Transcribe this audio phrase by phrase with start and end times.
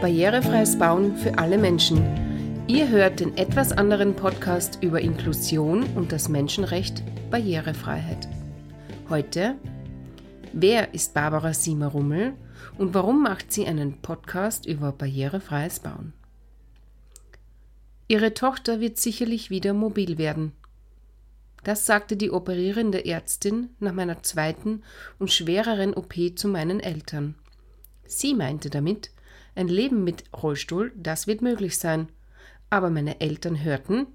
[0.00, 2.64] Barrierefreies Bauen für alle Menschen.
[2.66, 8.26] Ihr hört den etwas anderen Podcast über Inklusion und das Menschenrecht Barrierefreiheit.
[9.10, 9.56] Heute,
[10.54, 12.32] wer ist Barbara Siemer-Rummel
[12.78, 16.14] und warum macht sie einen Podcast über barrierefreies Bauen?
[18.08, 20.52] Ihre Tochter wird sicherlich wieder mobil werden.
[21.62, 24.82] Das sagte die operierende Ärztin nach meiner zweiten
[25.18, 27.34] und schwereren OP zu meinen Eltern.
[28.06, 29.10] Sie meinte damit,
[29.60, 32.08] ein Leben mit Rollstuhl, das wird möglich sein.
[32.70, 34.06] Aber meine Eltern hörten,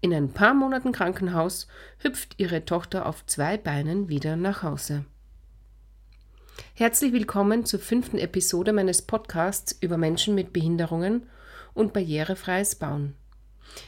[0.00, 1.68] in ein paar Monaten Krankenhaus
[1.98, 5.04] hüpft ihre Tochter auf zwei Beinen wieder nach Hause.
[6.74, 11.26] Herzlich willkommen zur fünften Episode meines Podcasts über Menschen mit Behinderungen
[11.74, 13.14] und barrierefreies Bauen.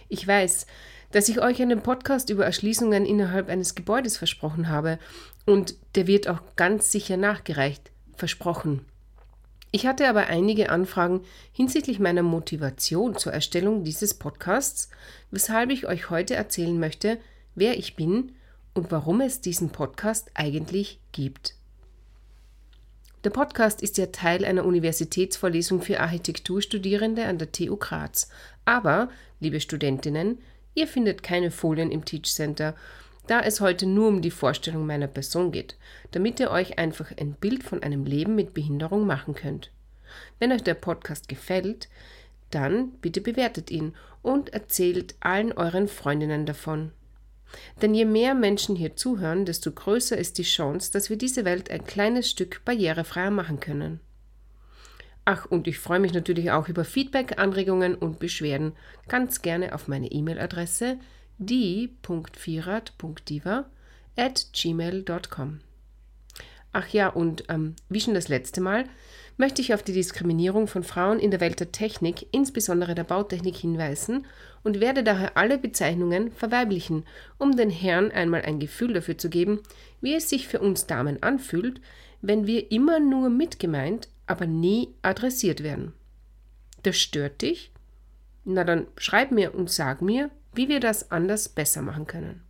[0.09, 0.67] Ich weiß,
[1.13, 4.99] dass ich euch einen Podcast über Erschließungen innerhalb eines Gebäudes versprochen habe
[5.47, 8.85] und der wird auch ganz sicher nachgereicht, versprochen.
[9.77, 11.21] Ich hatte aber einige Anfragen
[11.53, 14.89] hinsichtlich meiner Motivation zur Erstellung dieses Podcasts,
[15.31, 17.19] weshalb ich euch heute erzählen möchte,
[17.55, 18.33] wer ich bin
[18.73, 21.57] und warum es diesen Podcast eigentlich gibt.
[23.25, 28.31] Der Podcast ist ja Teil einer Universitätsvorlesung für Architekturstudierende an der TU Graz.
[28.65, 29.11] Aber,
[29.41, 30.39] liebe Studentinnen,
[30.77, 32.75] Ihr findet keine Folien im Teach Center,
[33.27, 35.77] da es heute nur um die Vorstellung meiner Person geht,
[36.13, 39.71] damit ihr euch einfach ein Bild von einem Leben mit Behinderung machen könnt.
[40.39, 41.89] Wenn euch der Podcast gefällt,
[42.51, 46.93] dann bitte bewertet ihn und erzählt allen euren Freundinnen davon.
[47.81, 51.71] Denn je mehr Menschen hier zuhören, desto größer ist die Chance, dass wir diese Welt
[51.71, 54.01] ein kleines Stück barrierefreier machen können.
[55.25, 58.73] Ach, und ich freue mich natürlich auch über Feedback, Anregungen und Beschwerden.
[59.09, 60.99] Ganz gerne auf meine E-Mail-Adresse
[61.39, 63.67] die.vierat.diva
[64.17, 65.61] at gmail.com.
[66.73, 68.85] Ach ja, und ähm, wie schon das letzte Mal,
[69.39, 73.57] möchte ich auf die Diskriminierung von Frauen in der Welt der Technik, insbesondere der Bautechnik,
[73.57, 74.27] hinweisen
[74.63, 77.05] und werde daher alle Bezeichnungen verweiblichen,
[77.39, 79.61] um den Herren einmal ein Gefühl dafür zu geben,
[80.01, 81.81] wie es sich für uns Damen anfühlt,
[82.23, 85.93] wenn wir immer nur mitgemeint, aber nie adressiert werden.
[86.83, 87.73] Das stört dich?
[88.45, 92.43] Na dann schreib mir und sag mir, wie wir das anders besser machen können.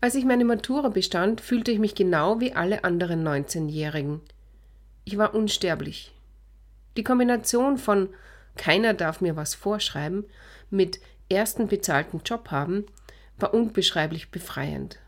[0.00, 4.22] Als ich meine Matura bestand, fühlte ich mich genau wie alle anderen 19-Jährigen.
[5.04, 6.12] Ich war unsterblich.
[6.96, 8.08] Die Kombination von
[8.56, 10.24] keiner darf mir was vorschreiben
[10.70, 12.86] mit ersten bezahlten Job haben
[13.38, 14.98] war unbeschreiblich befreiend.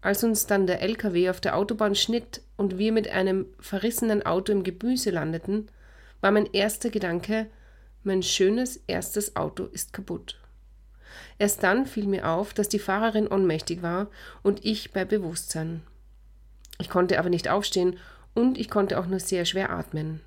[0.00, 4.52] Als uns dann der LKW auf der Autobahn schnitt und wir mit einem verrissenen Auto
[4.52, 5.68] im Gebüse landeten,
[6.20, 7.46] war mein erster Gedanke,
[8.04, 10.38] mein schönes erstes Auto ist kaputt.
[11.38, 14.08] Erst dann fiel mir auf, dass die Fahrerin ohnmächtig war
[14.42, 15.82] und ich bei Bewusstsein.
[16.78, 17.98] Ich konnte aber nicht aufstehen
[18.34, 20.20] und ich konnte auch nur sehr schwer atmen.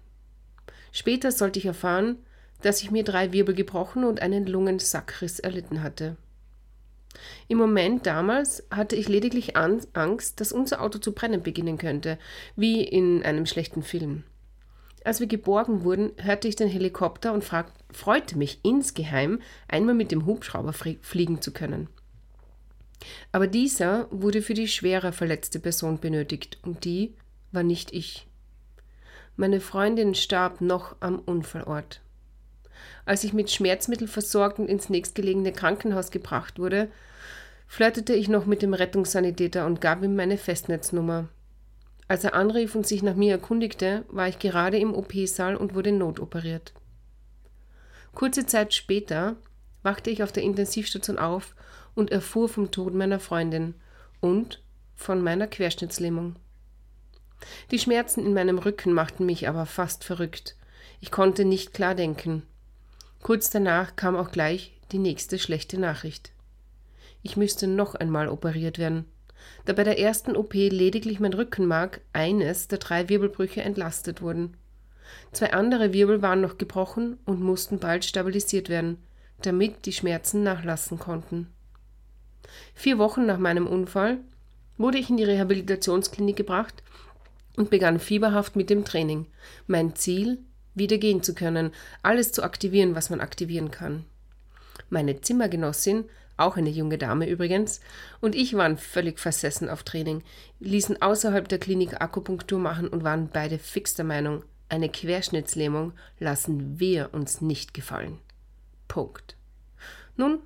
[0.91, 2.17] Später sollte ich erfahren,
[2.61, 6.17] dass ich mir drei Wirbel gebrochen und einen Lungensackriss erlitten hatte.
[7.47, 12.17] Im Moment damals hatte ich lediglich Angst, dass unser Auto zu brennen beginnen könnte,
[12.55, 14.23] wie in einem schlechten Film.
[15.07, 20.11] Als wir geborgen wurden, hörte ich den Helikopter und frag, freute mich insgeheim, einmal mit
[20.11, 21.87] dem Hubschrauber fliegen zu können.
[23.31, 27.13] Aber dieser wurde für die schwerer verletzte Person benötigt und die
[27.53, 28.27] war nicht ich.
[29.37, 32.01] Meine Freundin starb noch am Unfallort.
[33.05, 36.91] Als ich mit Schmerzmittel versorgt und ins nächstgelegene Krankenhaus gebracht wurde,
[37.65, 41.29] flirtete ich noch mit dem Rettungssanitäter und gab ihm meine Festnetznummer.
[42.07, 45.91] Als er anrief und sich nach mir erkundigte, war ich gerade im OP-Saal und wurde
[45.91, 46.73] notoperiert.
[48.13, 49.35] Kurze Zeit später
[49.83, 51.55] wachte ich auf der Intensivstation auf
[51.95, 53.75] und erfuhr vom Tod meiner Freundin
[54.21, 54.63] und
[54.95, 56.35] von meiner Querschnittslähmung.
[57.71, 60.55] Die Schmerzen in meinem Rücken machten mich aber fast verrückt.
[60.99, 62.43] Ich konnte nicht klar denken.
[63.21, 66.31] Kurz danach kam auch gleich die nächste schlechte Nachricht
[67.27, 69.05] ich müsste noch einmal operiert werden,
[69.65, 74.55] da bei der ersten OP lediglich mein Rückenmark, eines der drei Wirbelbrüche, entlastet wurden.
[75.31, 78.97] Zwei andere Wirbel waren noch gebrochen und mussten bald stabilisiert werden,
[79.41, 81.47] damit die Schmerzen nachlassen konnten.
[82.73, 84.19] Vier Wochen nach meinem Unfall
[84.77, 86.83] wurde ich in die Rehabilitationsklinik gebracht
[87.55, 89.25] und begann fieberhaft mit dem Training.
[89.65, 90.39] Mein Ziel,
[90.75, 91.71] wieder gehen zu können,
[92.03, 94.05] alles zu aktivieren, was man aktivieren kann.
[94.89, 96.05] Meine Zimmergenossin
[96.37, 97.81] auch eine junge Dame übrigens,
[98.21, 100.23] und ich waren völlig versessen auf Training,
[100.59, 106.79] ließen außerhalb der Klinik Akupunktur machen und waren beide fix der Meinung, eine Querschnittslähmung lassen
[106.79, 108.19] wir uns nicht gefallen.
[108.87, 109.37] Punkt.
[110.17, 110.39] Nun,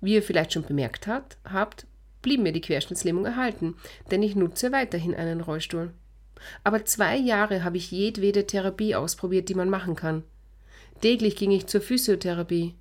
[0.00, 1.86] wie ihr vielleicht schon bemerkt hat, habt,
[2.22, 3.74] blieb mir die Querschnittslähmung erhalten,
[4.10, 5.92] denn ich nutze weiterhin einen Rollstuhl.
[6.62, 10.22] Aber zwei Jahre habe ich jedwede Therapie ausprobiert, die man machen kann.
[11.00, 12.74] Täglich ging ich zur Physiotherapie.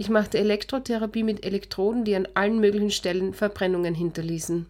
[0.00, 4.64] Ich machte Elektrotherapie mit Elektroden, die an allen möglichen Stellen Verbrennungen hinterließen.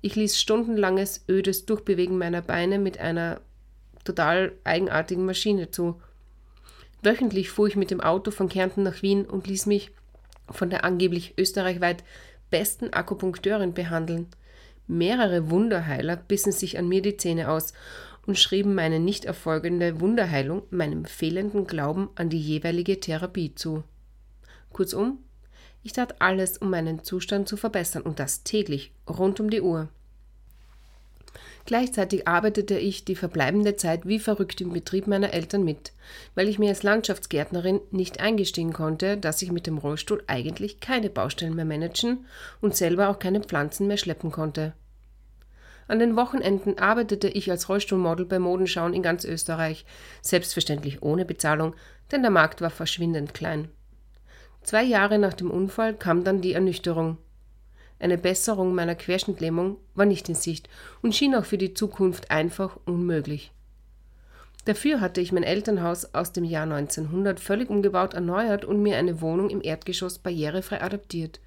[0.00, 3.40] Ich ließ stundenlanges, ödes Durchbewegen meiner Beine mit einer
[4.02, 6.02] total eigenartigen Maschine zu.
[7.00, 9.92] Wöchentlich fuhr ich mit dem Auto von Kärnten nach Wien und ließ mich
[10.50, 12.02] von der angeblich österreichweit
[12.50, 14.26] besten Akupunkteurin behandeln.
[14.88, 17.72] Mehrere Wunderheiler bissen sich an mir die Zähne aus
[18.26, 23.84] und schrieben meine nicht erfolgende Wunderheilung meinem fehlenden Glauben an die jeweilige Therapie zu.
[24.76, 25.20] Kurzum,
[25.82, 29.88] ich tat alles, um meinen Zustand zu verbessern und das täglich, rund um die Uhr.
[31.64, 35.92] Gleichzeitig arbeitete ich die verbleibende Zeit wie verrückt im Betrieb meiner Eltern mit,
[36.34, 41.08] weil ich mir als Landschaftsgärtnerin nicht eingestehen konnte, dass ich mit dem Rollstuhl eigentlich keine
[41.08, 42.26] Baustellen mehr managen
[42.60, 44.74] und selber auch keine Pflanzen mehr schleppen konnte.
[45.88, 49.86] An den Wochenenden arbeitete ich als Rollstuhlmodel bei Modenschauen in ganz Österreich,
[50.20, 51.74] selbstverständlich ohne Bezahlung,
[52.12, 53.70] denn der Markt war verschwindend klein.
[54.66, 57.18] Zwei Jahre nach dem Unfall kam dann die Ernüchterung.
[58.00, 60.68] Eine Besserung meiner Querschnittlähmung war nicht in Sicht
[61.02, 63.52] und schien auch für die Zukunft einfach unmöglich.
[64.64, 69.20] Dafür hatte ich mein Elternhaus aus dem Jahr 1900 völlig umgebaut erneuert und mir eine
[69.20, 71.38] Wohnung im Erdgeschoss barrierefrei adaptiert.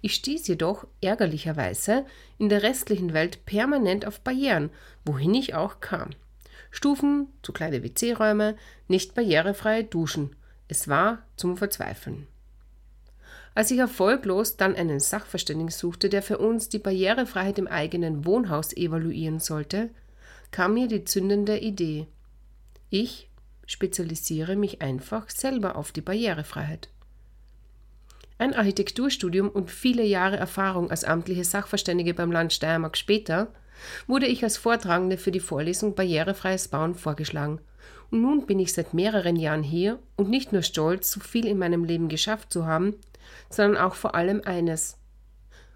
[0.00, 2.06] Ich stieß jedoch ärgerlicherweise
[2.38, 4.70] in der restlichen Welt permanent auf Barrieren,
[5.04, 6.10] wohin ich auch kam.
[6.70, 8.54] Stufen, zu kleine WC-Räume,
[8.86, 10.36] nicht barrierefreie Duschen.
[10.68, 12.28] Es war zum Verzweifeln.
[13.54, 18.74] Als ich erfolglos dann einen Sachverständigen suchte, der für uns die Barrierefreiheit im eigenen Wohnhaus
[18.74, 19.90] evaluieren sollte,
[20.50, 22.06] kam mir die zündende Idee.
[22.88, 23.28] Ich
[23.66, 26.88] spezialisiere mich einfach selber auf die Barrierefreiheit.
[28.38, 33.48] Ein Architekturstudium und viele Jahre Erfahrung als amtliche Sachverständige beim Land Steiermark später
[34.06, 37.60] wurde ich als Vortragende für die Vorlesung Barrierefreies Bauen vorgeschlagen.
[38.10, 41.58] Und nun bin ich seit mehreren Jahren hier und nicht nur stolz, so viel in
[41.58, 42.96] meinem Leben geschafft zu haben,
[43.50, 44.98] sondern auch vor allem eines.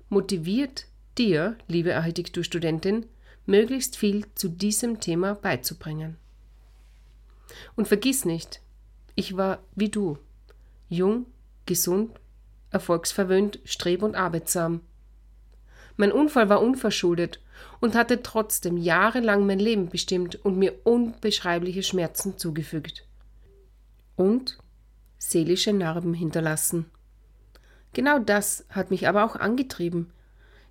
[0.08, 0.86] Motiviert
[1.18, 3.06] dir, liebe Architekturstudentin,
[3.46, 6.16] möglichst viel zu diesem Thema beizubringen.
[7.76, 8.60] Und vergiss nicht,
[9.14, 10.18] ich war wie du,
[10.88, 11.26] jung,
[11.64, 12.20] gesund,
[12.70, 14.80] erfolgsverwöhnt, streb und arbeitsam.
[15.96, 17.40] Mein Unfall war unverschuldet
[17.80, 23.06] und hatte trotzdem jahrelang mein Leben bestimmt und mir unbeschreibliche Schmerzen zugefügt.
[24.14, 24.58] Und
[25.18, 26.86] seelische Narben hinterlassen.
[27.96, 30.10] Genau das hat mich aber auch angetrieben.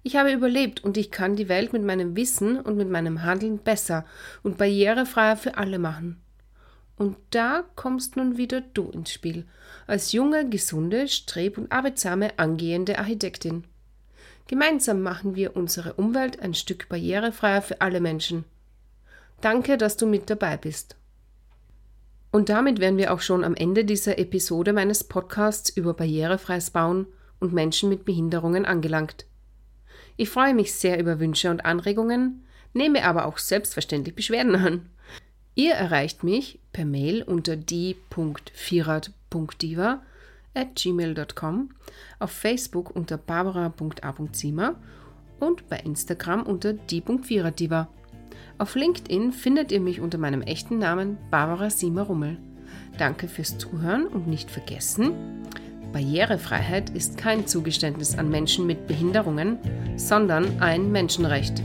[0.03, 3.57] Ich habe überlebt und ich kann die Welt mit meinem Wissen und mit meinem Handeln
[3.57, 4.05] besser
[4.43, 6.21] und barrierefreier für alle machen.
[6.97, 9.47] Und da kommst nun wieder du ins Spiel,
[9.87, 13.63] als junge, gesunde, streb- und arbeitsame angehende Architektin.
[14.45, 18.45] Gemeinsam machen wir unsere Umwelt ein Stück barrierefreier für alle Menschen.
[19.41, 20.95] Danke, dass du mit dabei bist.
[22.35, 27.07] Und damit wären wir auch schon am Ende dieser Episode meines Podcasts über barrierefreies Bauen
[27.39, 29.25] und Menschen mit Behinderungen angelangt.
[30.17, 34.89] Ich freue mich sehr über Wünsche und Anregungen, nehme aber auch selbstverständlich Beschwerden an.
[35.53, 40.01] Ihr erreicht mich per Mail unter die.vierrad.diva
[40.53, 41.69] at gmail.com,
[42.19, 44.75] auf Facebook unter barbara.a.zima
[45.39, 47.87] und bei Instagram unter die.vierraddiva.
[48.57, 52.37] Auf LinkedIn findet ihr mich unter meinem echten Namen Barbara Sima Rummel.
[52.97, 55.13] Danke fürs Zuhören und nicht vergessen,
[55.95, 59.57] Barrierefreiheit ist kein Zugeständnis an Menschen mit Behinderungen,
[59.95, 61.63] sondern ein Menschenrecht.